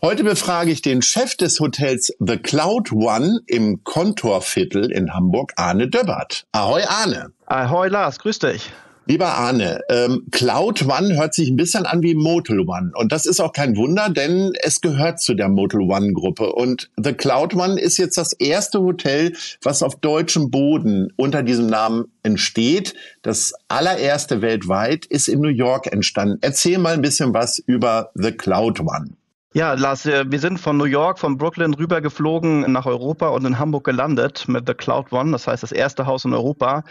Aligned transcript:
Heute 0.00 0.22
befrage 0.22 0.70
ich 0.70 0.80
den 0.80 1.02
Chef 1.02 1.34
des 1.34 1.58
Hotels 1.58 2.14
The 2.20 2.36
Cloud 2.36 2.92
One 2.92 3.40
im 3.48 3.82
Kontorviertel 3.82 4.92
in 4.92 5.12
Hamburg, 5.12 5.52
Arne 5.56 5.88
Döbbert. 5.88 6.46
Ahoi 6.52 6.84
Arne. 6.84 7.32
Ahoi 7.46 7.88
Lars, 7.88 8.20
grüß 8.20 8.38
dich. 8.38 8.70
Lieber 9.06 9.26
Arne, 9.26 9.80
ähm, 9.88 10.26
Cloud 10.30 10.84
One 10.84 11.16
hört 11.16 11.34
sich 11.34 11.48
ein 11.48 11.56
bisschen 11.56 11.84
an 11.84 12.00
wie 12.04 12.14
Motel 12.14 12.60
One. 12.60 12.92
Und 12.94 13.10
das 13.10 13.26
ist 13.26 13.40
auch 13.40 13.52
kein 13.52 13.76
Wunder, 13.76 14.08
denn 14.08 14.52
es 14.62 14.80
gehört 14.80 15.20
zu 15.20 15.34
der 15.34 15.48
Motel 15.48 15.80
One 15.80 16.12
Gruppe. 16.12 16.52
Und 16.52 16.90
The 16.96 17.14
Cloud 17.14 17.56
One 17.56 17.80
ist 17.80 17.96
jetzt 17.96 18.18
das 18.18 18.34
erste 18.34 18.80
Hotel, 18.80 19.34
was 19.64 19.82
auf 19.82 19.96
deutschem 19.96 20.52
Boden 20.52 21.12
unter 21.16 21.42
diesem 21.42 21.66
Namen 21.66 22.12
entsteht. 22.22 22.94
Das 23.22 23.52
allererste 23.66 24.42
weltweit 24.42 25.06
ist 25.06 25.26
in 25.26 25.40
New 25.40 25.48
York 25.48 25.90
entstanden. 25.90 26.38
Erzähl 26.40 26.78
mal 26.78 26.94
ein 26.94 27.02
bisschen 27.02 27.34
was 27.34 27.58
über 27.58 28.12
The 28.14 28.30
Cloud 28.30 28.78
One. 28.78 29.17
Ja, 29.58 29.72
Lars, 29.72 30.06
äh, 30.06 30.24
wir 30.28 30.38
sind 30.38 30.60
von 30.60 30.76
New 30.76 30.84
York, 30.84 31.18
von 31.18 31.36
Brooklyn 31.36 31.74
rübergeflogen 31.74 32.70
nach 32.70 32.86
Europa 32.86 33.26
und 33.26 33.44
in 33.44 33.58
Hamburg 33.58 33.82
gelandet 33.82 34.46
mit 34.46 34.68
The 34.68 34.74
Cloud 34.74 35.12
One, 35.12 35.32
das 35.32 35.48
heißt 35.48 35.64
das 35.64 35.72
erste 35.72 36.06
Haus 36.06 36.24
in 36.24 36.32
Europa. 36.32 36.84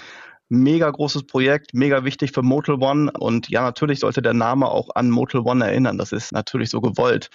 Mega 0.50 0.90
großes 0.92 1.28
Projekt, 1.28 1.74
mega 1.74 2.04
wichtig 2.04 2.34
für 2.34 2.42
Motel 2.42 2.76
One 2.82 3.10
und 3.18 3.48
ja, 3.48 3.62
natürlich 3.62 4.02
sollte 4.02 4.22
der 4.22 4.34
Name 4.34 4.68
auch 4.68 4.90
an 4.96 5.10
Motel 5.10 5.44
One 5.46 5.66
erinnern. 5.66 5.98
Das 5.98 6.12
ist 6.12 6.34
natürlich 6.34 6.70
so 6.70 6.82
gewollt. 6.82 7.30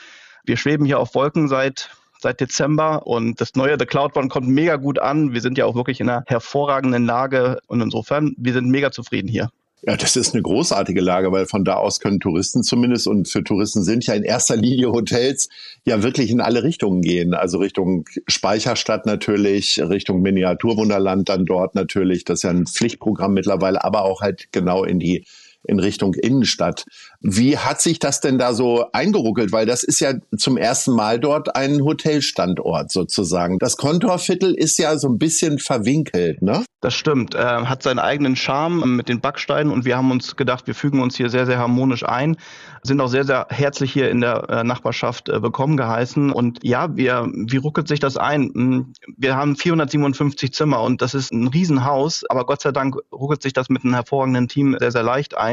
Wir 0.45 0.59
schweben 0.59 0.85
hier 0.85 1.01
auf 1.01 1.15
Wolken 1.15 1.49
seit 1.49 1.89
seit 2.21 2.39
Dezember 2.39 3.07
und 3.07 3.41
das 3.41 3.55
neue 3.55 3.79
The 3.79 3.87
Cloud 3.87 4.15
One 4.15 4.29
kommt 4.29 4.49
mega 4.49 4.77
gut 4.77 4.99
an. 4.99 5.33
Wir 5.33 5.41
sind 5.41 5.57
ja 5.57 5.65
auch 5.65 5.75
wirklich 5.75 6.01
in 6.01 6.11
einer 6.11 6.25
hervorragenden 6.27 7.07
Lage 7.07 7.59
und 7.69 7.81
insofern, 7.81 8.35
wir 8.37 8.53
sind 8.53 8.69
mega 8.69 8.91
zufrieden 8.91 9.29
hier. 9.29 9.49
Ja, 9.85 9.97
das 9.97 10.15
ist 10.15 10.33
eine 10.33 10.43
großartige 10.43 11.01
Lage, 11.01 11.33
weil 11.33 11.47
von 11.47 11.65
da 11.65 11.75
aus 11.75 11.99
können 11.99 12.21
Touristen 12.21 12.63
zumindest 12.63 13.09
und 13.09 13.29
für 13.29 13.43
Touristen 13.43 13.83
sind 13.83 14.07
ja 14.07 14.15
in 14.15 14.23
erster 14.23 14.55
Linie 14.55 14.93
Hotels 14.93 15.49
ja 15.85 16.05
wirklich 16.05 16.31
in 16.31 16.41
alle 16.41 16.63
Richtungen 16.63 17.03
gehen. 17.03 17.35
Also 17.35 17.59
Richtung 17.59 18.05
Speicherstadt 18.29 19.07
natürlich, 19.07 19.81
Richtung 19.83 20.23
Miniaturwunderland 20.23 21.29
dann 21.29 21.47
dort 21.47 21.75
natürlich. 21.75 22.25
Das 22.25 22.39
ist 22.39 22.43
ja 22.45 22.51
ein 22.51 22.67
Pflichtprogramm 22.67 23.35
mittlerweile, 23.35 23.83
aber 23.83 24.05
auch 24.05 24.21
halt 24.21 24.53
genau 24.53 24.85
in 24.85 25.01
die 25.01 25.25
in 25.65 25.79
Richtung 25.79 26.15
Innenstadt. 26.15 26.85
Wie 27.21 27.59
hat 27.59 27.81
sich 27.81 27.99
das 27.99 28.21
denn 28.21 28.39
da 28.39 28.55
so 28.55 28.87
eingeruckelt? 28.93 29.53
Weil 29.53 29.67
das 29.67 29.83
ist 29.83 30.01
ja 30.01 30.15
zum 30.37 30.57
ersten 30.57 30.93
Mal 30.93 31.21
dort 31.21 31.55
ein 31.57 31.83
Hotelstandort 31.83 32.91
sozusagen. 32.91 33.59
Das 33.59 33.77
Kontorviertel 33.77 34.55
ist 34.55 34.79
ja 34.79 34.99
so 34.99 35.09
ein 35.09 35.19
bisschen 35.19 35.59
verwinkelt, 35.59 36.43
ne? 36.43 36.65
Das 36.83 36.95
stimmt. 36.95 37.37
Äh, 37.37 37.39
hat 37.39 37.85
seinen 37.85 38.01
eigenen 38.01 38.35
Charme 38.35 38.97
mit 38.97 39.09
den 39.09 39.21
Backsteinen 39.21 39.73
und 39.73 39.85
wir 39.85 39.97
haben 39.97 40.11
uns 40.11 40.35
gedacht, 40.35 40.67
wir 40.67 40.75
fügen 40.75 41.01
uns 41.01 41.17
hier 41.17 41.31
sehr, 41.31 41.47
sehr 41.47 41.59
harmonisch 41.59 42.05
ein, 42.05 42.37
sind 42.83 43.01
auch 43.01 43.07
sehr, 43.07 43.23
sehr 43.23 43.47
herzlich 43.51 43.93
hier 43.93 44.11
in 44.11 44.21
der 44.21 44.49
äh, 44.51 44.65
Nachbarschaft 44.65 45.29
äh, 45.29 45.41
willkommen 45.41 45.77
geheißen. 45.77 46.33
Und 46.33 46.59
ja, 46.65 46.97
wir, 46.97 47.31
wie 47.33 47.59
ruckelt 47.59 47.87
sich 47.87 48.01
das 48.01 48.17
ein? 48.17 48.51
Hm, 48.53 48.93
wir 49.17 49.37
haben 49.37 49.55
457 49.55 50.53
Zimmer 50.53 50.83
und 50.83 51.03
das 51.03 51.15
ist 51.15 51.33
ein 51.33 51.47
Riesenhaus, 51.47 52.25
aber 52.29 52.45
Gott 52.47 52.63
sei 52.63 52.73
Dank 52.73 52.97
ruckelt 53.13 53.43
sich 53.43 53.53
das 53.53 53.69
mit 53.69 53.85
einem 53.85 53.95
hervorragenden 53.95 54.49
Team 54.49 54.77
sehr, 54.77 54.91
sehr 54.91 55.05
leicht 55.05 55.37
ein. 55.37 55.52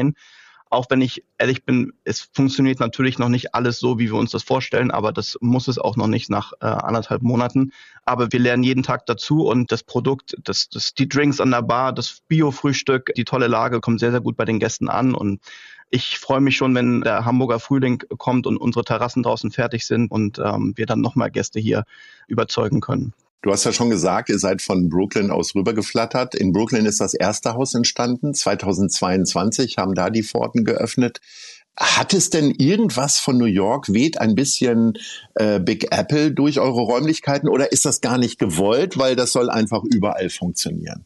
Auch 0.72 0.86
wenn 0.88 1.00
ich 1.00 1.24
ehrlich 1.36 1.64
bin, 1.64 1.92
es 2.04 2.20
funktioniert 2.32 2.78
natürlich 2.78 3.18
noch 3.18 3.28
nicht 3.28 3.56
alles 3.56 3.80
so, 3.80 3.98
wie 3.98 4.06
wir 4.06 4.14
uns 4.14 4.30
das 4.30 4.44
vorstellen, 4.44 4.92
aber 4.92 5.12
das 5.12 5.36
muss 5.40 5.66
es 5.66 5.78
auch 5.78 5.96
noch 5.96 6.06
nicht 6.06 6.30
nach 6.30 6.52
äh, 6.60 6.66
anderthalb 6.66 7.22
Monaten. 7.22 7.72
Aber 8.04 8.30
wir 8.30 8.38
lernen 8.38 8.62
jeden 8.62 8.84
Tag 8.84 9.04
dazu 9.06 9.48
und 9.48 9.72
das 9.72 9.82
Produkt, 9.82 10.36
das, 10.44 10.68
das, 10.68 10.94
die 10.94 11.08
Drinks 11.08 11.40
an 11.40 11.50
der 11.50 11.62
Bar, 11.62 11.92
das 11.92 12.20
Bio-Frühstück, 12.28 13.12
die 13.16 13.24
tolle 13.24 13.48
Lage 13.48 13.80
kommt 13.80 13.98
sehr, 13.98 14.12
sehr 14.12 14.20
gut 14.20 14.36
bei 14.36 14.44
den 14.44 14.60
Gästen 14.60 14.88
an 14.88 15.12
und 15.12 15.40
ich 15.90 16.20
freue 16.20 16.40
mich 16.40 16.56
schon, 16.56 16.72
wenn 16.76 17.00
der 17.00 17.24
Hamburger 17.24 17.58
Frühling 17.58 18.04
kommt 18.16 18.46
und 18.46 18.56
unsere 18.56 18.84
Terrassen 18.84 19.24
draußen 19.24 19.50
fertig 19.50 19.84
sind 19.84 20.08
und 20.12 20.38
ähm, 20.38 20.72
wir 20.76 20.86
dann 20.86 21.00
nochmal 21.00 21.32
Gäste 21.32 21.58
hier 21.58 21.82
überzeugen 22.28 22.80
können. 22.80 23.12
Du 23.42 23.50
hast 23.50 23.64
ja 23.64 23.72
schon 23.72 23.88
gesagt, 23.88 24.28
ihr 24.28 24.38
seid 24.38 24.60
von 24.60 24.90
Brooklyn 24.90 25.30
aus 25.30 25.54
rübergeflattert. 25.54 26.34
In 26.34 26.52
Brooklyn 26.52 26.84
ist 26.84 27.00
das 27.00 27.14
erste 27.14 27.54
Haus 27.54 27.74
entstanden. 27.74 28.34
2022 28.34 29.78
haben 29.78 29.94
da 29.94 30.10
die 30.10 30.22
Pforten 30.22 30.64
geöffnet. 30.64 31.20
Hat 31.78 32.12
es 32.12 32.28
denn 32.28 32.50
irgendwas 32.50 33.18
von 33.18 33.38
New 33.38 33.46
York, 33.46 33.94
weht 33.94 34.20
ein 34.20 34.34
bisschen 34.34 34.98
äh, 35.36 35.58
Big 35.58 35.90
Apple 35.90 36.32
durch 36.32 36.60
eure 36.60 36.82
Räumlichkeiten 36.82 37.48
oder 37.48 37.72
ist 37.72 37.86
das 37.86 38.02
gar 38.02 38.18
nicht 38.18 38.38
gewollt, 38.38 38.98
weil 38.98 39.16
das 39.16 39.32
soll 39.32 39.48
einfach 39.48 39.82
überall 39.84 40.28
funktionieren? 40.28 41.04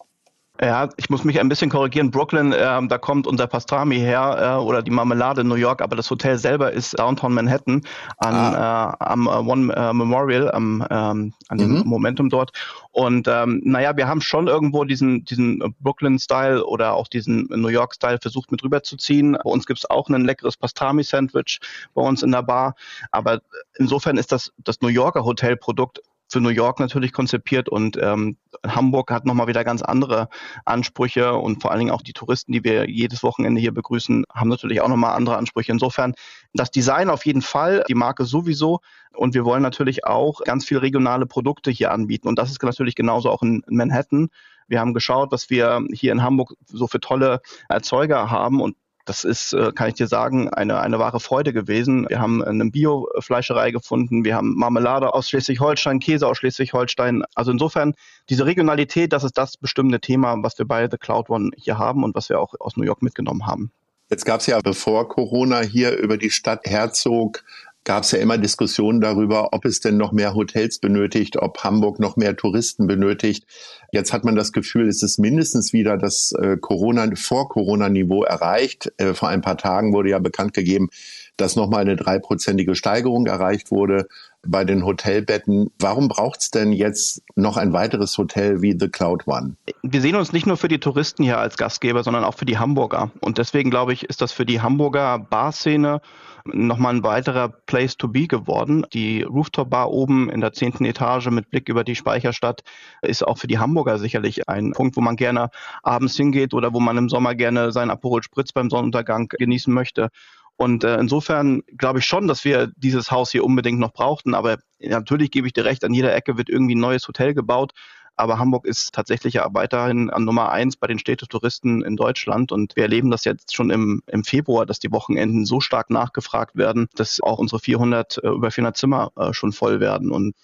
Ja, 0.65 0.89
ich 0.97 1.11
muss 1.11 1.25
mich 1.25 1.39
ein 1.41 1.51
bisschen 1.51 1.69
korrigieren. 1.69 2.11
Brooklyn, 2.11 2.53
äh, 2.53 2.87
da 2.87 2.97
kommt 2.97 3.27
unser 3.27 3.47
Pastrami 3.47 3.99
her 3.99 4.57
äh, 4.59 4.65
oder 4.65 4.83
die 4.83 4.91
Marmelade 4.91 5.43
in 5.43 5.49
New 5.49 5.57
York, 5.57 5.83
aber 5.83 5.95
das 5.95 6.11
Hotel 6.11 6.39
selber 6.39 6.73
ist 6.73 6.99
Downtown 6.99 7.35
Manhattan 7.35 7.83
an, 8.17 8.35
ah. 8.35 8.97
äh, 8.99 9.05
am 9.05 9.27
äh, 9.27 9.31
One 9.31 9.75
äh, 9.75 9.93
Memorial, 9.93 10.51
am, 10.51 10.83
ähm, 10.89 11.35
an 11.49 11.59
dem 11.59 11.81
mhm. 11.81 11.83
Momentum 11.85 12.31
dort. 12.31 12.53
Und 12.93 13.29
ähm, 13.29 13.61
naja, 13.63 13.95
wir 13.99 14.09
haben 14.09 14.23
schon 14.23 14.47
irgendwo 14.47 14.85
diesen, 14.85 15.27
diesen 15.27 15.75
Brooklyn-Style 15.81 16.65
oder 16.65 16.95
auch 16.95 17.09
diesen 17.09 17.47
New 17.51 17.69
York-Style 17.69 18.19
versucht 18.23 18.51
mit 18.51 18.65
rüberzuziehen. 18.65 19.37
Bei 19.45 19.51
uns 19.51 19.67
gibt's 19.67 19.85
auch 19.91 20.09
ein 20.09 20.25
leckeres 20.25 20.57
Pastrami-Sandwich 20.57 21.61
bei 21.93 22.01
uns 22.01 22.23
in 22.23 22.33
der 22.33 22.43
Bar. 22.43 22.75
Aber 23.11 23.43
insofern 23.77 24.17
ist 24.17 24.33
das 24.33 24.51
das 24.57 24.81
New 24.81 24.89
Yorker 24.89 25.27
Hotelprodukt 25.27 26.01
für 26.35 26.41
New 26.41 26.49
York 26.49 26.81
natürlich 26.81 27.13
konzipiert 27.13 27.69
und 27.69 27.97
ähm, 27.97 28.37
Hamburg 28.67 29.13
hat 29.13 29.25
nochmal 29.25 29.47
wieder 29.47 29.63
ganz 29.63 29.83
andere 29.83 30.29
Ansprüche 30.65 31.35
und 31.35 31.63
vor 31.63 31.71
allen 31.71 31.79
Dingen 31.79 31.91
auch 31.93 32.03
die 32.03 32.13
Touristen, 32.13 32.51
die 32.51 32.65
wir 32.65 32.91
jedes 32.91 33.23
Wochenende 33.23 33.61
hier 33.61 33.73
begrüßen, 33.73 34.25
haben 34.35 34.49
natürlich 34.49 34.81
auch 34.81 34.89
nochmal 34.89 35.15
andere 35.15 35.37
Ansprüche. 35.37 35.71
Insofern 35.71 36.15
das 36.53 36.73
Design 36.73 37.09
auf 37.09 37.25
jeden 37.25 37.41
Fall, 37.41 37.85
die 37.89 37.95
Marke 37.95 38.25
sowieso 38.25 38.81
und 39.13 39.35
wir 39.35 39.45
wollen 39.45 39.63
natürlich 39.63 40.07
auch 40.07 40.41
ganz 40.43 40.65
viele 40.65 40.83
regionale 40.83 41.25
Produkte 41.25 41.71
hier 41.71 41.93
anbieten 41.93 42.27
und 42.27 42.37
das 42.37 42.51
ist 42.51 42.61
natürlich 42.61 42.97
genauso 42.97 43.31
auch 43.31 43.45
in 43.45 43.63
Manhattan. 43.69 44.29
Wir 44.67 44.81
haben 44.81 44.93
geschaut, 44.93 45.31
was 45.31 45.51
wir 45.51 45.87
hier 45.93 46.11
in 46.11 46.25
Hamburg 46.25 46.55
so 46.67 46.89
für 46.89 46.99
tolle 46.99 47.43
Erzeuger 47.69 48.29
haben 48.29 48.61
und 48.61 48.75
das 49.05 49.25
ist, 49.25 49.53
äh, 49.53 49.73
kann 49.73 49.89
ich 49.89 49.95
dir 49.95 50.07
sagen, 50.07 50.49
eine, 50.49 50.81
eine 50.81 50.99
wahre 50.99 51.21
Freude 51.21 51.53
gewesen. 51.53 52.07
Wir 52.09 52.21
haben 52.21 52.43
eine 52.43 52.71
Biofleischerei 52.71 53.71
gefunden, 53.71 54.25
wir 54.25 54.35
haben 54.35 54.55
Marmelade 54.55 55.13
aus 55.13 55.29
Schleswig-Holstein, 55.29 56.01
Käse 56.01 56.27
aus 56.27 56.39
Schleswig-Holstein. 56.39 57.25
Also 57.35 57.51
insofern, 57.51 57.95
diese 58.29 58.47
Regionalität, 58.47 59.13
das 59.13 59.25
ist 59.25 59.37
das 59.37 59.57
bestimmte 59.57 60.01
Thema, 60.01 60.35
was 60.43 60.59
wir 60.59 60.67
bei 60.67 60.89
The 60.91 60.97
Cloud 60.97 61.29
One 61.29 61.51
hier 61.57 61.79
haben 61.79 62.03
und 62.03 62.15
was 62.15 62.29
wir 62.29 62.41
auch 62.41 62.55
aus 62.61 62.77
New 62.77 62.85
York 62.85 63.03
mitgenommen 63.03 63.47
haben. 63.47 63.71
Jetzt 64.11 64.25
gab 64.25 64.41
es 64.41 64.47
ja 64.47 64.61
bevor 64.61 65.09
Corona 65.09 65.61
hier 65.61 65.97
über 65.97 66.17
die 66.17 66.31
Stadt 66.31 66.67
Herzog 66.67 67.43
gab 67.85 68.05
es 68.05 68.13
ja 68.13 68.19
immer 68.19 68.39
Diskussionen 68.39 69.01
darüber, 69.01 69.53
ob 69.53 69.65
es 69.65 69.81
denn 69.81 69.97
noch 69.97 70.13
mehr 70.13 70.35
Hotels 70.35 70.79
benötigt, 70.79 71.37
ob 71.37 71.63
Hamburg 71.63 72.01
noch 72.01 72.17
mehr 72.17 72.35
Touristen 72.35 72.87
benötigt. 72.87 73.47
Jetzt 73.93 74.13
hat 74.13 74.25
man 74.25 74.35
das 74.35 74.53
Gefühl, 74.53 74.89
es 74.89 75.03
ist 75.03 75.19
mindestens 75.19 75.73
wieder 75.73 75.97
das 75.97 76.33
äh, 76.33 76.57
Corona 76.57 77.09
vor 77.15 77.49
Corona-Niveau 77.49 78.25
erreicht. 78.25 78.93
Äh, 78.97 79.15
vor 79.15 79.29
ein 79.29 79.43
paar 79.43 79.59
Tagen 79.59 79.93
wurde 79.93 80.11
ja 80.11 80.19
bekannt 80.19 80.55
gegeben, 80.55 80.89
dass 81.37 81.57
nochmal 81.57 81.83
eine 81.83 81.97
dreiprozentige 81.97 82.75
Steigerung 82.75 83.27
erreicht 83.27 83.71
wurde 83.71 84.09
bei 84.47 84.65
den 84.65 84.85
Hotelbetten. 84.85 85.71
Warum 85.79 86.09
braucht 86.09 86.41
es 86.41 86.51
denn 86.51 86.73
jetzt 86.73 87.23
noch 87.35 87.57
ein 87.57 87.73
weiteres 87.73 88.17
Hotel 88.19 88.63
wie 88.63 88.77
The 88.79 88.89
Cloud 88.89 89.27
One? 89.27 89.57
Wir 89.83 90.01
sehen 90.01 90.17
uns 90.17 90.33
nicht 90.33 90.47
nur 90.47 90.57
für 90.57 90.69
die 90.69 90.81
Touristen 90.81 91.23
hier 91.23 91.39
als 91.39 91.57
Gastgeber, 91.57 92.03
sondern 92.03 92.25
auch 92.25 92.35
für 92.35 92.45
die 92.45 92.59
Hamburger. 92.59 93.11
Und 93.21 93.39
deswegen 93.39 93.71
glaube 93.71 93.93
ich, 93.93 94.05
ist 94.05 94.21
das 94.23 94.33
für 94.33 94.47
die 94.47 94.61
Hamburger 94.61 95.19
Barszene 95.19 96.01
nochmal 96.47 96.95
ein 96.95 97.03
weiterer 97.03 97.49
Place 97.49 97.97
to 97.97 98.09
be 98.09 98.27
geworden. 98.27 98.87
Die 98.93 99.23
Rooftop-Bar 99.23 99.91
oben 99.91 100.31
in 100.31 100.41
der 100.41 100.53
zehnten 100.53 100.85
Etage 100.85 101.29
mit 101.29 101.51
Blick 101.51 101.69
über 101.69 101.85
die 101.85 101.97
Speicherstadt 101.97 102.63
ist 103.03 103.27
auch 103.27 103.39
für 103.39 103.47
die 103.47 103.59
Hamburger 103.59 103.99
sicherlich 103.99 104.49
ein 104.49 104.73
Punkt, 104.73 104.97
wo 104.97 105.01
man 105.01 105.17
gerne 105.17 105.51
abends 105.83 106.17
hingeht 106.17 106.53
oder 106.55 106.73
wo 106.73 106.81
man 106.81 106.97
im 106.97 107.09
Sommer 107.09 107.35
gerne 107.35 107.73
seinen 107.73 107.91
Aperol 107.91 108.23
Spritz 108.23 108.53
beim 108.53 108.71
Sonnenuntergang 108.71 109.29
genießen 109.29 109.73
möchte. 109.73 110.11
Und 110.57 110.85
äh, 110.85 110.99
insofern 110.99 111.63
glaube 111.77 111.99
ich 111.99 112.07
schon, 112.07 112.29
dass 112.29 112.45
wir 112.45 112.71
dieses 112.77 113.11
Haus 113.11 113.33
hier 113.33 113.45
unbedingt 113.45 113.81
noch 113.81 113.93
brauchten. 113.93 114.35
Aber 114.35 114.59
natürlich 114.81 115.31
gebe 115.31 115.47
ich 115.47 115.53
dir 115.53 115.65
recht, 115.65 115.85
an 115.85 115.95
jeder 115.95 116.15
Ecke 116.15 116.37
wird 116.37 116.49
irgendwie 116.49 116.77
ein 116.77 116.81
neues 116.81 117.09
Hotel 117.09 117.35
gebaut. 117.35 117.73
Aber 118.17 118.39
Hamburg 118.39 118.65
ist 118.65 118.95
tatsächlich 118.95 119.35
ja 119.35 119.49
weiterhin 119.53 120.09
an 120.11 120.25
Nummer 120.25 120.51
eins 120.51 120.77
bei 120.77 120.87
den 120.87 120.99
Städtetouristen 120.99 121.83
in 121.83 121.97
Deutschland. 121.97 122.53
Und 122.53 122.77
wir 122.77 122.85
erleben 122.85 123.11
das 123.11 123.25
jetzt 123.25 123.55
schon 123.55 123.71
im, 123.71 124.03
im 124.07 124.23
Februar, 124.23 124.67
dass 124.67 124.79
die 124.79 124.93
Wochenenden 124.93 125.45
so 125.47 125.61
stark 125.61 125.91
nachgefragt 125.91 126.57
werden, 126.57 126.89
dass 126.95 127.21
auch 127.21 127.39
unsere 127.39 127.59
400, 127.59 128.19
äh, 128.23 128.29
über 128.29 128.51
400 128.51 128.77
Zimmer 128.77 129.13
äh, 129.17 129.33
schon 129.33 129.53
voll 129.53 129.81
werden. 129.81 130.13
Und 130.13 130.35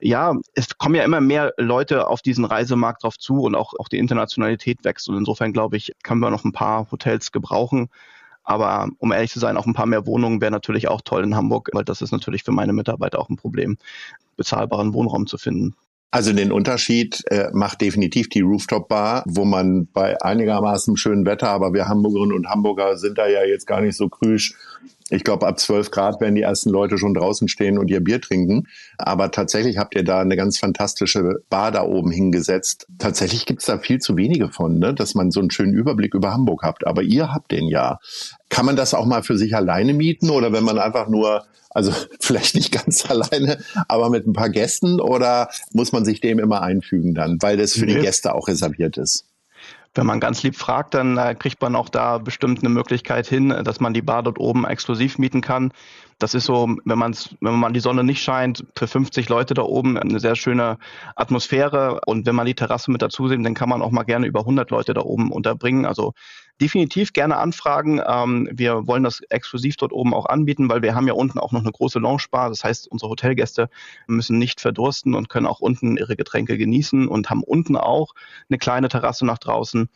ja, 0.00 0.34
es 0.54 0.76
kommen 0.78 0.94
ja 0.94 1.04
immer 1.04 1.20
mehr 1.20 1.54
Leute 1.56 2.08
auf 2.08 2.22
diesen 2.22 2.44
Reisemarkt 2.44 3.04
drauf 3.04 3.18
zu 3.18 3.42
und 3.42 3.54
auch, 3.54 3.72
auch 3.78 3.88
die 3.88 3.98
Internationalität 3.98 4.84
wächst. 4.84 5.08
Und 5.08 5.16
insofern 5.16 5.52
glaube 5.52 5.76
ich, 5.76 5.92
können 6.02 6.20
wir 6.20 6.30
noch 6.30 6.44
ein 6.44 6.52
paar 6.52 6.90
Hotels 6.90 7.32
gebrauchen. 7.32 7.88
Aber 8.42 8.88
um 8.98 9.12
ehrlich 9.12 9.32
zu 9.32 9.40
sein, 9.40 9.56
auch 9.56 9.66
ein 9.66 9.74
paar 9.74 9.86
mehr 9.86 10.06
Wohnungen 10.06 10.40
wäre 10.40 10.52
natürlich 10.52 10.88
auch 10.88 11.00
toll 11.02 11.24
in 11.24 11.34
Hamburg, 11.34 11.70
weil 11.72 11.84
das 11.84 12.02
ist 12.02 12.12
natürlich 12.12 12.44
für 12.44 12.52
meine 12.52 12.72
Mitarbeiter 12.72 13.18
auch 13.18 13.28
ein 13.28 13.36
Problem, 13.36 13.76
bezahlbaren 14.36 14.92
Wohnraum 14.92 15.26
zu 15.26 15.38
finden. 15.38 15.74
Also 16.10 16.32
den 16.32 16.52
Unterschied 16.52 17.22
äh, 17.30 17.48
macht 17.52 17.80
definitiv 17.80 18.28
die 18.28 18.40
Rooftop-Bar, 18.40 19.24
wo 19.26 19.44
man 19.44 19.88
bei 19.92 20.20
einigermaßen 20.22 20.96
schönem 20.96 21.26
Wetter, 21.26 21.50
aber 21.50 21.74
wir 21.74 21.88
Hamburgerinnen 21.88 22.34
und 22.34 22.48
Hamburger 22.48 22.96
sind 22.96 23.18
da 23.18 23.26
ja 23.26 23.44
jetzt 23.44 23.66
gar 23.66 23.80
nicht 23.80 23.96
so 23.96 24.08
krüsch. 24.08 24.54
Ich 25.08 25.22
glaube, 25.22 25.46
ab 25.46 25.60
12 25.60 25.92
Grad 25.92 26.20
werden 26.20 26.34
die 26.34 26.42
ersten 26.42 26.70
Leute 26.70 26.98
schon 26.98 27.14
draußen 27.14 27.46
stehen 27.46 27.78
und 27.78 27.88
ihr 27.90 28.00
Bier 28.00 28.20
trinken. 28.20 28.66
Aber 28.98 29.30
tatsächlich 29.30 29.78
habt 29.78 29.94
ihr 29.94 30.02
da 30.02 30.20
eine 30.20 30.36
ganz 30.36 30.58
fantastische 30.58 31.42
Bar 31.48 31.70
da 31.70 31.84
oben 31.84 32.10
hingesetzt. 32.10 32.88
Tatsächlich 32.98 33.46
gibt's 33.46 33.66
da 33.66 33.78
viel 33.78 34.00
zu 34.00 34.16
wenige 34.16 34.48
von, 34.48 34.80
ne? 34.80 34.94
dass 34.94 35.14
man 35.14 35.30
so 35.30 35.38
einen 35.38 35.52
schönen 35.52 35.74
Überblick 35.74 36.14
über 36.14 36.32
Hamburg 36.32 36.64
habt. 36.64 36.86
Aber 36.86 37.02
ihr 37.02 37.32
habt 37.32 37.52
den 37.52 37.68
ja. 37.68 38.00
Kann 38.56 38.64
man 38.64 38.76
das 38.76 38.94
auch 38.94 39.04
mal 39.04 39.22
für 39.22 39.36
sich 39.36 39.54
alleine 39.54 39.92
mieten 39.92 40.30
oder 40.30 40.50
wenn 40.50 40.64
man 40.64 40.78
einfach 40.78 41.08
nur 41.08 41.44
also 41.68 41.92
vielleicht 42.20 42.54
nicht 42.54 42.72
ganz 42.72 43.04
alleine, 43.04 43.58
aber 43.86 44.08
mit 44.08 44.26
ein 44.26 44.32
paar 44.32 44.48
Gästen 44.48 44.98
oder 44.98 45.50
muss 45.74 45.92
man 45.92 46.06
sich 46.06 46.22
dem 46.22 46.38
immer 46.38 46.62
einfügen 46.62 47.14
dann, 47.14 47.36
weil 47.42 47.58
das 47.58 47.74
für 47.74 47.84
die 47.84 47.96
Gäste 47.96 48.34
auch 48.34 48.48
reserviert 48.48 48.96
ist? 48.96 49.26
Wenn 49.94 50.06
man 50.06 50.20
ganz 50.20 50.42
lieb 50.42 50.56
fragt, 50.56 50.94
dann 50.94 51.18
äh, 51.18 51.34
kriegt 51.34 51.60
man 51.60 51.76
auch 51.76 51.90
da 51.90 52.16
bestimmt 52.16 52.60
eine 52.60 52.70
Möglichkeit 52.70 53.26
hin, 53.26 53.50
dass 53.62 53.78
man 53.78 53.92
die 53.92 54.00
Bar 54.00 54.22
dort 54.22 54.38
oben 54.38 54.64
exklusiv 54.64 55.18
mieten 55.18 55.42
kann. 55.42 55.70
Das 56.18 56.32
ist 56.32 56.44
so, 56.44 56.76
wenn 56.86 56.98
man 56.98 57.14
wenn 57.40 57.58
man 57.58 57.74
die 57.74 57.80
Sonne 57.80 58.04
nicht 58.04 58.22
scheint, 58.22 58.64
für 58.74 58.86
50 58.86 59.28
Leute 59.28 59.52
da 59.52 59.62
oben 59.62 59.98
eine 59.98 60.18
sehr 60.18 60.34
schöne 60.34 60.78
Atmosphäre. 61.14 62.00
Und 62.06 62.24
wenn 62.24 62.34
man 62.34 62.46
die 62.46 62.54
Terrasse 62.54 62.90
mit 62.90 63.02
dazu 63.02 63.28
sieht, 63.28 63.44
dann 63.44 63.54
kann 63.54 63.68
man 63.68 63.82
auch 63.82 63.90
mal 63.90 64.04
gerne 64.04 64.26
über 64.26 64.40
100 64.40 64.70
Leute 64.70 64.94
da 64.94 65.02
oben 65.02 65.30
unterbringen. 65.30 65.84
Also 65.84 66.14
definitiv 66.60 67.12
gerne 67.12 67.36
anfragen. 67.36 68.00
Ähm, 68.06 68.48
wir 68.52 68.86
wollen 68.86 69.02
das 69.02 69.20
exklusiv 69.28 69.76
dort 69.76 69.92
oben 69.92 70.14
auch 70.14 70.26
anbieten, 70.26 70.68
weil 70.68 70.82
wir 70.82 70.94
haben 70.94 71.06
ja 71.06 71.14
unten 71.14 71.38
auch 71.38 71.52
noch 71.52 71.60
eine 71.60 71.72
große 71.72 71.98
Lounge-Bar. 71.98 72.48
Das 72.48 72.64
heißt, 72.64 72.88
unsere 72.88 73.10
Hotelgäste 73.10 73.68
müssen 74.06 74.38
nicht 74.38 74.60
verdursten 74.60 75.14
und 75.14 75.28
können 75.28 75.46
auch 75.46 75.60
unten 75.60 75.96
ihre 75.96 76.16
Getränke 76.16 76.56
genießen 76.58 77.08
und 77.08 77.30
haben 77.30 77.42
unten 77.42 77.76
auch 77.76 78.14
eine 78.48 78.58
kleine 78.58 78.88
Terrasse 78.88 79.26
nach 79.26 79.38
draußen. 79.38 79.88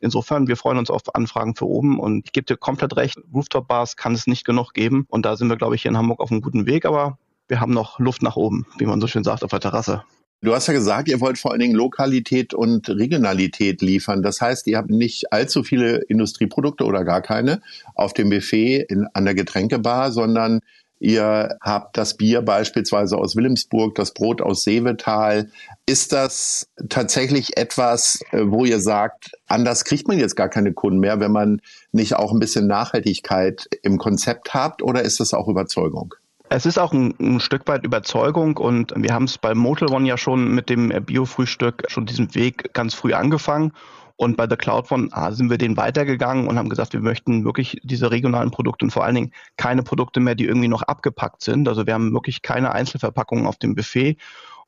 Insofern, 0.00 0.46
wir 0.48 0.56
freuen 0.56 0.78
uns 0.78 0.90
auf 0.90 1.14
Anfragen 1.14 1.54
für 1.54 1.66
oben 1.66 1.98
und 1.98 2.26
ich 2.26 2.32
gebe 2.32 2.44
dir 2.44 2.56
komplett 2.56 2.96
recht, 2.96 3.18
Rooftop-Bars 3.32 3.96
kann 3.96 4.14
es 4.14 4.26
nicht 4.26 4.44
genug 4.44 4.74
geben 4.74 5.06
und 5.08 5.24
da 5.24 5.36
sind 5.36 5.48
wir, 5.48 5.56
glaube 5.56 5.74
ich, 5.74 5.82
hier 5.82 5.90
in 5.90 5.96
Hamburg 5.96 6.20
auf 6.20 6.30
einem 6.30 6.42
guten 6.42 6.66
Weg, 6.66 6.84
aber 6.84 7.18
wir 7.48 7.60
haben 7.60 7.72
noch 7.72 7.98
Luft 7.98 8.22
nach 8.22 8.36
oben, 8.36 8.66
wie 8.78 8.86
man 8.86 9.00
so 9.00 9.06
schön 9.06 9.24
sagt, 9.24 9.42
auf 9.42 9.50
der 9.50 9.60
Terrasse. 9.60 10.04
Du 10.42 10.54
hast 10.54 10.66
ja 10.66 10.74
gesagt, 10.74 11.08
ihr 11.08 11.20
wollt 11.20 11.38
vor 11.38 11.50
allen 11.50 11.60
Dingen 11.60 11.74
Lokalität 11.74 12.52
und 12.52 12.88
Regionalität 12.88 13.80
liefern. 13.80 14.22
Das 14.22 14.40
heißt, 14.40 14.66
ihr 14.66 14.76
habt 14.76 14.90
nicht 14.90 15.32
allzu 15.32 15.62
viele 15.62 15.96
Industrieprodukte 16.08 16.84
oder 16.84 17.04
gar 17.04 17.22
keine 17.22 17.62
auf 17.94 18.12
dem 18.12 18.30
Buffet 18.30 18.86
in, 18.88 19.06
an 19.14 19.24
der 19.24 19.34
Getränkebar, 19.34 20.12
sondern 20.12 20.60
Ihr 20.98 21.58
habt 21.60 21.98
das 21.98 22.16
Bier 22.16 22.40
beispielsweise 22.40 23.18
aus 23.18 23.36
Wilhelmsburg, 23.36 23.94
das 23.96 24.14
Brot 24.14 24.40
aus 24.40 24.64
Seevetal. 24.64 25.50
Ist 25.84 26.12
das 26.12 26.70
tatsächlich 26.88 27.58
etwas, 27.58 28.20
äh, 28.30 28.40
wo 28.44 28.64
ihr 28.64 28.80
sagt, 28.80 29.32
anders 29.46 29.84
kriegt 29.84 30.08
man 30.08 30.18
jetzt 30.18 30.36
gar 30.36 30.48
keine 30.48 30.72
Kunden 30.72 31.00
mehr, 31.00 31.20
wenn 31.20 31.32
man 31.32 31.60
nicht 31.92 32.16
auch 32.16 32.32
ein 32.32 32.38
bisschen 32.38 32.66
Nachhaltigkeit 32.66 33.68
im 33.82 33.98
Konzept 33.98 34.54
habt 34.54 34.82
oder 34.82 35.02
ist 35.02 35.20
das 35.20 35.34
auch 35.34 35.48
Überzeugung? 35.48 36.14
Es 36.48 36.64
ist 36.64 36.78
auch 36.78 36.92
ein, 36.92 37.14
ein, 37.18 37.40
Stück 37.40 37.66
weit 37.66 37.84
Überzeugung 37.84 38.56
und 38.56 38.92
wir 38.96 39.12
haben 39.12 39.24
es 39.24 39.36
bei 39.36 39.54
Motel 39.54 39.90
One 39.90 40.06
ja 40.06 40.16
schon 40.16 40.54
mit 40.54 40.70
dem 40.70 40.88
Bio-Frühstück 41.04 41.84
schon 41.88 42.06
diesen 42.06 42.34
Weg 42.34 42.72
ganz 42.72 42.94
früh 42.94 43.14
angefangen 43.14 43.72
und 44.16 44.36
bei 44.36 44.46
The 44.48 44.56
Cloud 44.56 44.90
One 44.90 45.08
ah, 45.10 45.30
sind 45.32 45.50
wir 45.50 45.58
den 45.58 45.76
weitergegangen 45.76 46.48
und 46.48 46.58
haben 46.58 46.70
gesagt, 46.70 46.94
wir 46.94 47.00
möchten 47.00 47.44
wirklich 47.44 47.80
diese 47.82 48.10
regionalen 48.10 48.50
Produkte 48.50 48.86
und 48.86 48.90
vor 48.90 49.04
allen 49.04 49.14
Dingen 49.14 49.32
keine 49.56 49.82
Produkte 49.82 50.20
mehr, 50.20 50.34
die 50.34 50.46
irgendwie 50.46 50.68
noch 50.68 50.82
abgepackt 50.82 51.42
sind. 51.42 51.68
Also 51.68 51.86
wir 51.86 51.94
haben 51.94 52.12
wirklich 52.12 52.42
keine 52.42 52.72
Einzelverpackungen 52.72 53.46
auf 53.46 53.56
dem 53.56 53.74
Buffet. 53.74 54.16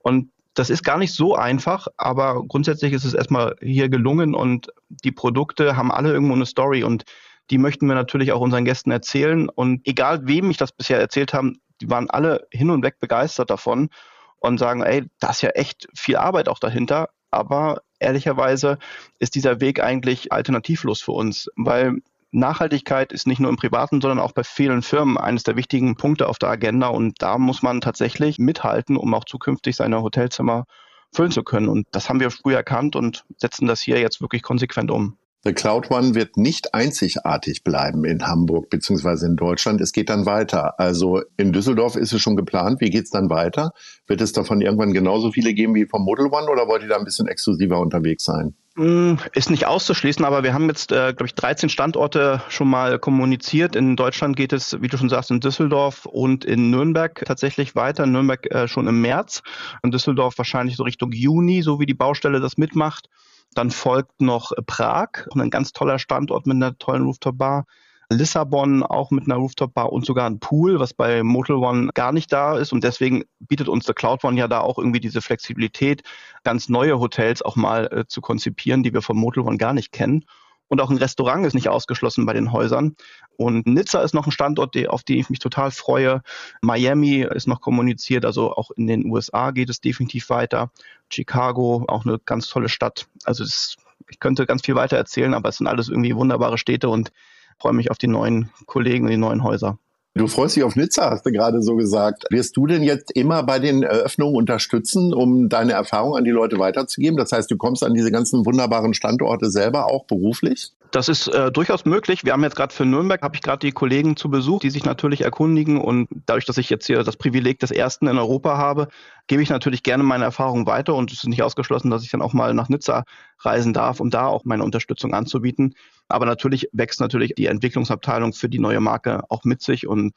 Und 0.00 0.30
das 0.54 0.70
ist 0.70 0.82
gar 0.82 0.98
nicht 0.98 1.14
so 1.14 1.34
einfach, 1.34 1.86
aber 1.96 2.44
grundsätzlich 2.46 2.92
ist 2.92 3.04
es 3.04 3.14
erstmal 3.14 3.56
hier 3.62 3.88
gelungen 3.88 4.34
und 4.34 4.68
die 4.88 5.12
Produkte 5.12 5.76
haben 5.76 5.92
alle 5.92 6.12
irgendwo 6.12 6.34
eine 6.34 6.46
Story 6.46 6.82
und 6.82 7.04
die 7.50 7.58
möchten 7.58 7.86
wir 7.86 7.94
natürlich 7.94 8.32
auch 8.32 8.40
unseren 8.40 8.66
Gästen 8.66 8.90
erzählen. 8.90 9.48
Und 9.48 9.86
egal 9.86 10.26
wem 10.26 10.50
ich 10.50 10.58
das 10.58 10.72
bisher 10.72 11.00
erzählt 11.00 11.32
haben, 11.32 11.58
die 11.80 11.90
waren 11.90 12.10
alle 12.10 12.46
hin 12.50 12.70
und 12.70 12.82
weg 12.82 13.00
begeistert 13.00 13.50
davon 13.50 13.90
und 14.38 14.58
sagen, 14.58 14.82
ey, 14.82 15.04
da 15.20 15.30
ist 15.30 15.42
ja 15.42 15.50
echt 15.50 15.88
viel 15.94 16.16
Arbeit 16.16 16.48
auch 16.48 16.58
dahinter. 16.58 17.10
Aber 17.30 17.82
ehrlicherweise 17.98 18.78
ist 19.18 19.34
dieser 19.34 19.60
Weg 19.60 19.82
eigentlich 19.82 20.32
alternativlos 20.32 21.02
für 21.02 21.12
uns, 21.12 21.50
weil 21.56 21.98
Nachhaltigkeit 22.30 23.12
ist 23.12 23.26
nicht 23.26 23.40
nur 23.40 23.50
im 23.50 23.56
Privaten, 23.56 24.00
sondern 24.00 24.18
auch 24.18 24.32
bei 24.32 24.44
vielen 24.44 24.82
Firmen 24.82 25.16
eines 25.16 25.44
der 25.44 25.56
wichtigen 25.56 25.96
Punkte 25.96 26.28
auf 26.28 26.38
der 26.38 26.50
Agenda. 26.50 26.88
Und 26.88 27.22
da 27.22 27.38
muss 27.38 27.62
man 27.62 27.80
tatsächlich 27.80 28.38
mithalten, 28.38 28.96
um 28.96 29.14
auch 29.14 29.24
zukünftig 29.24 29.76
seine 29.76 30.02
Hotelzimmer 30.02 30.64
füllen 31.12 31.30
zu 31.30 31.42
können. 31.42 31.68
Und 31.68 31.86
das 31.92 32.08
haben 32.08 32.20
wir 32.20 32.30
früh 32.30 32.54
erkannt 32.54 32.96
und 32.96 33.24
setzen 33.36 33.66
das 33.66 33.80
hier 33.80 33.98
jetzt 33.98 34.20
wirklich 34.20 34.42
konsequent 34.42 34.90
um. 34.90 35.16
The 35.48 35.54
Cloud 35.54 35.90
One 35.90 36.14
wird 36.14 36.36
nicht 36.36 36.74
einzigartig 36.74 37.64
bleiben 37.64 38.04
in 38.04 38.26
Hamburg 38.26 38.68
beziehungsweise 38.68 39.24
in 39.24 39.36
Deutschland. 39.36 39.80
Es 39.80 39.92
geht 39.92 40.10
dann 40.10 40.26
weiter. 40.26 40.78
Also 40.78 41.22
in 41.38 41.54
Düsseldorf 41.54 41.96
ist 41.96 42.12
es 42.12 42.20
schon 42.20 42.36
geplant. 42.36 42.82
Wie 42.82 42.90
geht 42.90 43.04
es 43.04 43.10
dann 43.10 43.30
weiter? 43.30 43.72
Wird 44.06 44.20
es 44.20 44.34
davon 44.34 44.60
irgendwann 44.60 44.92
genauso 44.92 45.32
viele 45.32 45.54
geben 45.54 45.74
wie 45.74 45.86
vom 45.86 46.04
Model 46.04 46.26
One 46.26 46.50
oder 46.50 46.68
wollt 46.68 46.82
ihr 46.82 46.90
da 46.90 46.98
ein 46.98 47.04
bisschen 47.06 47.28
exklusiver 47.28 47.80
unterwegs 47.80 48.24
sein? 48.24 48.56
Mm, 48.76 49.14
ist 49.32 49.48
nicht 49.48 49.66
auszuschließen, 49.66 50.22
aber 50.22 50.42
wir 50.42 50.52
haben 50.52 50.68
jetzt, 50.68 50.92
äh, 50.92 51.14
glaube 51.14 51.24
ich, 51.24 51.34
13 51.34 51.70
Standorte 51.70 52.42
schon 52.50 52.68
mal 52.68 52.98
kommuniziert. 52.98 53.74
In 53.74 53.96
Deutschland 53.96 54.36
geht 54.36 54.52
es, 54.52 54.82
wie 54.82 54.88
du 54.88 54.98
schon 54.98 55.08
sagst, 55.08 55.30
in 55.30 55.40
Düsseldorf 55.40 56.04
und 56.04 56.44
in 56.44 56.68
Nürnberg 56.68 57.24
tatsächlich 57.24 57.74
weiter. 57.74 58.04
In 58.04 58.12
Nürnberg 58.12 58.44
äh, 58.54 58.68
schon 58.68 58.86
im 58.86 59.00
März, 59.00 59.42
in 59.82 59.92
Düsseldorf 59.92 60.36
wahrscheinlich 60.36 60.76
so 60.76 60.82
Richtung 60.82 61.12
Juni, 61.12 61.62
so 61.62 61.80
wie 61.80 61.86
die 61.86 61.94
Baustelle 61.94 62.38
das 62.38 62.58
mitmacht. 62.58 63.08
Dann 63.54 63.70
folgt 63.70 64.20
noch 64.20 64.52
Prag, 64.66 65.26
ein 65.34 65.50
ganz 65.50 65.72
toller 65.72 65.98
Standort 65.98 66.46
mit 66.46 66.56
einer 66.56 66.76
tollen 66.78 67.04
Rooftop-Bar. 67.04 67.64
Lissabon 68.10 68.82
auch 68.82 69.10
mit 69.10 69.26
einer 69.26 69.36
Rooftop-Bar 69.36 69.92
und 69.92 70.06
sogar 70.06 70.28
ein 70.28 70.40
Pool, 70.40 70.80
was 70.80 70.94
bei 70.94 71.22
Motel 71.22 71.56
One 71.56 71.90
gar 71.92 72.12
nicht 72.12 72.32
da 72.32 72.56
ist. 72.56 72.72
Und 72.72 72.82
deswegen 72.82 73.24
bietet 73.38 73.68
uns 73.68 73.84
der 73.84 73.94
Cloud 73.94 74.24
One 74.24 74.38
ja 74.38 74.48
da 74.48 74.60
auch 74.60 74.78
irgendwie 74.78 75.00
diese 75.00 75.20
Flexibilität, 75.20 76.02
ganz 76.42 76.70
neue 76.70 76.98
Hotels 77.00 77.42
auch 77.42 77.56
mal 77.56 77.86
äh, 77.92 78.06
zu 78.06 78.22
konzipieren, 78.22 78.82
die 78.82 78.94
wir 78.94 79.02
von 79.02 79.18
Motel 79.18 79.42
One 79.42 79.58
gar 79.58 79.74
nicht 79.74 79.92
kennen. 79.92 80.24
Und 80.68 80.80
auch 80.80 80.90
ein 80.90 80.98
Restaurant 80.98 81.46
ist 81.46 81.54
nicht 81.54 81.68
ausgeschlossen 81.68 82.26
bei 82.26 82.34
den 82.34 82.52
Häusern. 82.52 82.94
Und 83.36 83.66
Nizza 83.66 84.02
ist 84.02 84.14
noch 84.14 84.26
ein 84.26 84.32
Standort, 84.32 84.76
auf 84.88 85.02
den 85.02 85.18
ich 85.18 85.30
mich 85.30 85.38
total 85.38 85.70
freue. 85.70 86.22
Miami 86.60 87.22
ist 87.22 87.48
noch 87.48 87.60
kommuniziert, 87.60 88.24
also 88.24 88.52
auch 88.52 88.70
in 88.72 88.86
den 88.86 89.10
USA 89.10 89.50
geht 89.50 89.70
es 89.70 89.80
definitiv 89.80 90.28
weiter. 90.30 90.70
Chicago, 91.10 91.84
auch 91.88 92.04
eine 92.04 92.18
ganz 92.18 92.48
tolle 92.48 92.68
Stadt. 92.68 93.08
Also 93.24 93.44
das, 93.44 93.76
ich 94.08 94.20
könnte 94.20 94.46
ganz 94.46 94.64
viel 94.64 94.74
weiter 94.74 94.96
erzählen, 94.96 95.34
aber 95.34 95.48
es 95.48 95.56
sind 95.56 95.66
alles 95.66 95.88
irgendwie 95.88 96.14
wunderbare 96.14 96.58
Städte 96.58 96.88
und 96.88 97.12
freue 97.58 97.72
mich 97.72 97.90
auf 97.90 97.98
die 97.98 98.06
neuen 98.06 98.50
Kollegen 98.66 99.04
und 99.04 99.10
die 99.10 99.16
neuen 99.16 99.42
Häuser. 99.42 99.78
Du 100.18 100.26
freust 100.26 100.56
dich 100.56 100.64
auf 100.64 100.74
Nizza, 100.74 101.10
hast 101.10 101.24
du 101.24 101.30
gerade 101.30 101.62
so 101.62 101.76
gesagt. 101.76 102.24
Wirst 102.30 102.56
du 102.56 102.66
denn 102.66 102.82
jetzt 102.82 103.12
immer 103.12 103.44
bei 103.44 103.60
den 103.60 103.84
Eröffnungen 103.84 104.34
unterstützen, 104.34 105.14
um 105.14 105.48
deine 105.48 105.74
Erfahrung 105.74 106.16
an 106.16 106.24
die 106.24 106.32
Leute 106.32 106.58
weiterzugeben? 106.58 107.16
Das 107.16 107.30
heißt, 107.30 107.48
du 107.48 107.56
kommst 107.56 107.84
an 107.84 107.94
diese 107.94 108.10
ganzen 108.10 108.44
wunderbaren 108.44 108.94
Standorte 108.94 109.48
selber 109.48 109.86
auch 109.86 110.06
beruflich? 110.06 110.72
Das 110.90 111.08
ist 111.08 111.28
äh, 111.28 111.52
durchaus 111.52 111.84
möglich. 111.84 112.24
Wir 112.24 112.32
haben 112.32 112.42
jetzt 112.42 112.56
gerade 112.56 112.74
für 112.74 112.84
Nürnberg, 112.84 113.22
habe 113.22 113.36
ich 113.36 113.42
gerade 113.42 113.64
die 113.64 113.70
Kollegen 113.70 114.16
zu 114.16 114.28
Besuch, 114.28 114.58
die 114.58 114.70
sich 114.70 114.84
natürlich 114.84 115.20
erkundigen. 115.20 115.80
Und 115.80 116.08
dadurch, 116.26 116.46
dass 116.46 116.58
ich 116.58 116.68
jetzt 116.68 116.86
hier 116.86 117.04
das 117.04 117.16
Privileg 117.16 117.60
des 117.60 117.70
Ersten 117.70 118.08
in 118.08 118.18
Europa 118.18 118.56
habe, 118.56 118.88
gebe 119.28 119.40
ich 119.42 119.50
natürlich 119.50 119.84
gerne 119.84 120.02
meine 120.02 120.24
Erfahrung 120.24 120.66
weiter. 120.66 120.96
Und 120.96 121.12
es 121.12 121.18
ist 121.18 121.28
nicht 121.28 121.44
ausgeschlossen, 121.44 121.90
dass 121.90 122.02
ich 122.02 122.10
dann 122.10 122.22
auch 122.22 122.32
mal 122.32 122.54
nach 122.54 122.68
Nizza 122.68 123.04
reisen 123.38 123.72
darf, 123.72 124.00
um 124.00 124.10
da 124.10 124.26
auch 124.26 124.44
meine 124.44 124.64
Unterstützung 124.64 125.14
anzubieten. 125.14 125.74
Aber 126.08 126.26
natürlich 126.26 126.68
wächst 126.72 127.00
natürlich 127.00 127.34
die 127.36 127.46
Entwicklungsabteilung 127.46 128.32
für 128.32 128.48
die 128.48 128.58
neue 128.58 128.80
Marke 128.80 129.22
auch 129.30 129.44
mit 129.44 129.62
sich 129.62 129.86
und 129.86 130.14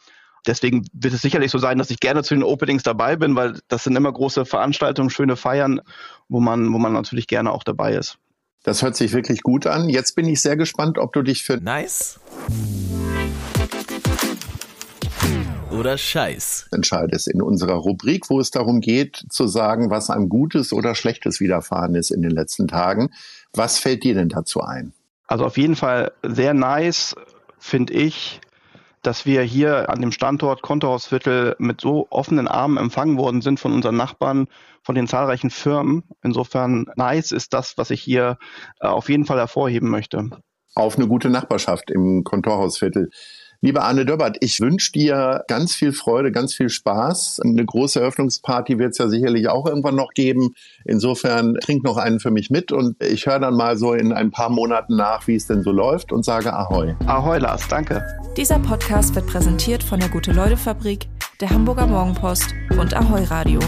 Deswegen 0.48 0.88
wird 0.94 1.14
es 1.14 1.22
sicherlich 1.22 1.52
so 1.52 1.60
sein, 1.60 1.78
dass 1.78 1.92
ich 1.92 2.00
gerne 2.00 2.24
zu 2.24 2.34
den 2.34 2.44
Openings 2.44 2.82
dabei 2.82 3.16
bin, 3.16 3.36
weil 3.36 3.60
das 3.68 3.84
sind 3.84 3.96
immer 3.96 4.12
große 4.12 4.46
Veranstaltungen, 4.46 5.12
schöne 5.12 5.36
Feiern, 5.36 5.82
wo 6.30 6.40
man, 6.40 6.74
wo 6.74 6.80
man 6.80 6.94
natürlich 6.94 7.28
gerne 7.28 7.52
auch 7.52 7.64
dabei 7.64 7.94
ist. 7.94 8.18
Das 8.64 8.82
hört 8.82 8.96
sich 8.96 9.14
wirklich 9.14 9.44
gut 9.44 9.68
an. 9.68 9.90
Jetzt 9.90 10.16
bin 10.16 10.28
ich 10.28 10.42
sehr 10.42 10.58
gespannt, 10.58 10.98
ob 10.98 11.14
du 11.14 11.22
dich 11.22 11.44
für 11.44 11.58
nice 11.58 12.20
oder 15.72 15.98
Scheiß 15.98 16.68
entscheidest 16.72 17.28
in 17.28 17.42
unserer 17.42 17.74
Rubrik, 17.74 18.30
wo 18.30 18.40
es 18.40 18.52
darum 18.52 18.82
geht, 18.82 19.24
zu 19.30 19.48
sagen, 19.48 19.90
was 19.90 20.10
einem 20.10 20.30
Gutes 20.30 20.74
oder 20.74 20.96
Schlechtes 20.96 21.40
widerfahren 21.40 21.96
ist 21.96 22.12
in 22.12 22.22
den 22.22 22.32
letzten 22.32 22.68
Tagen. 22.68 23.10
Was 23.54 23.80
fällt 23.80 24.04
dir 24.04 24.14
denn 24.14 24.30
dazu 24.30 24.62
ein? 24.62 24.94
Also 25.32 25.46
auf 25.46 25.56
jeden 25.56 25.78
Fall 25.78 26.12
sehr 26.24 26.54
nice, 26.54 27.16
finde 27.58 27.94
ich, 27.94 28.42
dass 29.02 29.26
wir 29.26 29.44
hier 29.44 29.90
an 29.90 30.02
dem 30.02 30.12
Standort 30.12 30.62
Kontohausviertel 30.62 31.56
mit 31.58 31.80
so 31.80 32.06
offenen 32.10 32.50
Armen 32.50 32.76
empfangen 32.76 33.18
worden 33.18 33.42
sind 33.42 33.58
von 33.58 33.72
unseren 33.72 33.96
Nachbarn, 33.96 34.50
von 34.84 34.94
den 34.94 35.08
zahlreichen 35.08 35.50
Firmen. 35.50 36.04
Insofern 36.22 36.88
nice 36.98 37.32
ist 37.32 37.54
das, 37.54 37.78
was 37.78 37.92
ich 37.92 38.02
hier 38.02 38.40
äh, 38.82 38.88
auf 38.88 39.08
jeden 39.08 39.24
Fall 39.24 39.38
hervorheben 39.38 39.90
möchte. 39.90 40.32
Auf 40.76 40.98
eine 40.98 41.08
gute 41.08 41.30
Nachbarschaft 41.30 41.92
im 41.92 42.26
Kontorhausviertel. 42.26 43.10
Lieber 43.64 43.84
Arne 43.84 44.08
Döbbert, 44.08 44.38
ich 44.40 44.60
wünsche 44.60 44.92
dir 44.92 45.44
ganz 45.48 45.76
viel 45.76 45.94
Freude, 45.94 46.32
ganz 46.32 46.56
viel 46.56 46.70
Spaß. 46.70 47.42
Eine 47.46 47.64
große 47.64 48.00
Eröffnungsparty 48.00 48.80
wird 48.80 48.94
es 48.94 48.98
ja 48.98 49.08
sicherlich 49.08 49.50
auch 49.50 49.68
irgendwann 49.68 49.94
noch 49.94 50.14
geben. 50.16 50.56
Insofern 50.84 51.54
trink 51.62 51.84
noch 51.84 51.98
einen 51.98 52.20
für 52.20 52.32
mich 52.32 52.50
mit 52.50 52.72
und 52.72 53.02
ich 53.04 53.28
höre 53.28 53.40
dann 53.40 53.56
mal 53.56 53.78
so 53.78 53.94
in 53.94 54.14
ein 54.14 54.32
paar 54.32 54.50
Monaten 54.50 54.96
nach, 54.96 55.28
wie 55.28 55.36
es 55.36 55.46
denn 55.46 55.62
so 55.62 55.72
läuft 55.72 56.12
und 56.12 56.26
sage 56.26 56.52
Ahoi. 56.52 56.96
Ahoi, 57.06 57.38
Lars, 57.38 57.68
danke. 57.68 58.04
Dieser 58.36 58.58
Podcast 58.58 59.14
wird 59.14 59.28
präsentiert 59.28 59.84
von 59.84 60.00
der 60.00 60.10
Gute-Leute-Fabrik, 60.10 61.08
der 61.40 61.52
Hamburger 61.52 61.86
Morgenpost 61.86 62.56
und 62.80 62.96
Ahoi 62.96 63.26
Radio. 63.26 63.60